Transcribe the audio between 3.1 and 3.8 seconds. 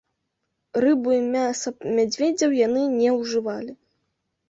ўжывалі.